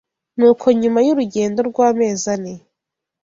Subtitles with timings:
[0.37, 2.53] Nuko nyuma y’urugendo rw’amezi ane